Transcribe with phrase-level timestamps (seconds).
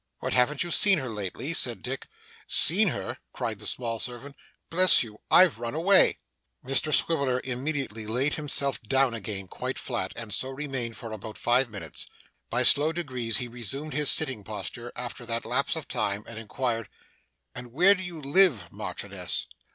[0.17, 2.07] 'What, haven't you seen her lately?' said Dick.
[2.47, 4.35] 'Seen her!' cried the small servant.
[4.71, 6.17] 'Bless you, I've run away!'
[6.65, 11.69] Mr Swiveller immediately laid himself down again quite flat, and so remained for about five
[11.69, 12.07] minutes.
[12.49, 16.89] By slow degrees he resumed his sitting posture after that lapse of time, and inquired:
[17.53, 19.45] 'And where do you live, Marchioness?